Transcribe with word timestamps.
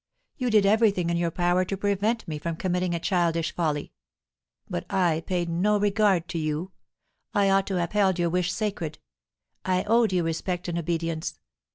You 0.35 0.49
did 0.49 0.65
everything 0.65 1.11
in 1.11 1.17
your 1.17 1.29
power 1.29 1.63
to 1.63 1.77
prevent 1.77 2.27
me 2.27 2.39
from 2.39 2.55
committing 2.55 2.95
a 2.95 2.99
childish 2.99 3.53
folly. 3.55 3.93
But 4.67 4.91
I 4.91 5.21
paid 5.27 5.47
no 5.47 5.79
regard 5.79 6.27
to 6.29 6.39
you. 6.39 6.71
I 7.35 7.51
ought 7.51 7.67
to 7.67 7.75
have 7.75 7.91
held 7.91 8.17
your 8.17 8.31
wish 8.31 8.51
sacred; 8.51 8.97
I 9.63 9.83
owed 9.83 10.11
you 10.11 10.23
respect 10.23 10.67
and 10.67 10.79
obedience. 10.79 11.39